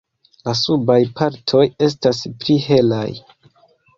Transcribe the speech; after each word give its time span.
La 0.47 0.53
subaj 0.59 0.95
partoj 1.19 1.65
estas 1.87 2.23
pli 2.41 2.57
helaj. 2.65 3.05